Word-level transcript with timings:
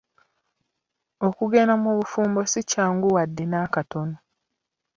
Okugenda 1.27 1.73
mu 1.83 1.91
bufumbo 1.97 2.39
si 2.51 2.61
kyangu 2.69 3.07
wadde 3.15 3.43
n'akatono. 3.47 4.17